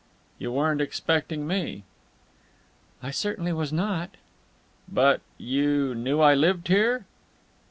[0.39, 1.83] "You weren't expecting me?"
[3.03, 4.09] "I certainly was not!"
[4.91, 5.21] "But...
[5.21, 7.05] but you knew I lived here?"